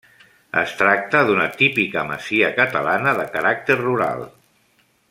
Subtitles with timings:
[0.61, 4.27] Es tracta d'una típica masia catalana de caràcter rural.